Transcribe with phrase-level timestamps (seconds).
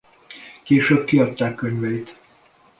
[0.63, 2.17] Később kiadták könyveit.